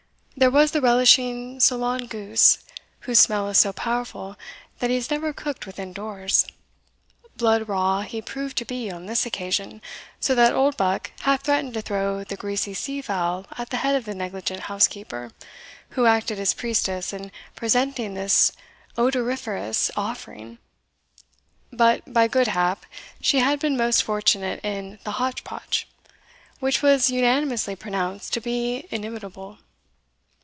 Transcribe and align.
There 0.37 0.49
was 0.49 0.71
the 0.71 0.81
relishing 0.81 1.59
Solan 1.59 2.07
goose, 2.07 2.57
whose 3.01 3.19
smell 3.19 3.47
is 3.49 3.59
so 3.59 3.71
powerful 3.71 4.37
that 4.79 4.89
he 4.89 4.95
is 4.95 5.11
never 5.11 5.33
cooked 5.33 5.67
within 5.67 5.93
doors. 5.93 6.47
Blood 7.35 7.69
raw 7.69 8.01
he 8.01 8.23
proved 8.23 8.57
to 8.57 8.65
be 8.65 8.89
on 8.89 9.05
this 9.05 9.23
occasion, 9.23 9.83
so 10.19 10.33
that 10.33 10.55
Oldbuck 10.55 11.11
half 11.19 11.43
threatened 11.43 11.75
to 11.75 11.83
throw 11.83 12.23
the 12.23 12.37
greasy 12.37 12.73
sea 12.73 13.03
fowl 13.03 13.45
at 13.59 13.69
the 13.69 13.77
head 13.77 13.93
of 13.93 14.05
the 14.05 14.15
negligent 14.15 14.61
housekeeper, 14.61 15.31
who 15.91 16.07
acted 16.07 16.39
as 16.39 16.55
priestess 16.55 17.13
in 17.13 17.31
presenting 17.55 18.15
this 18.15 18.51
odoriferous 18.97 19.91
offering. 19.95 20.57
But, 21.71 22.11
by 22.11 22.27
good 22.27 22.47
hap, 22.47 22.87
she 23.21 23.39
had 23.39 23.59
been 23.59 23.77
most 23.77 24.01
fortunate 24.01 24.59
in 24.63 24.97
the 25.03 25.11
hotch 25.11 25.43
potch, 25.43 25.87
which 26.59 26.81
was 26.81 27.11
unanimously 27.11 27.75
pronounced 27.75 28.33
to 28.33 28.41
be 28.41 28.87
inimitable. 28.89 29.59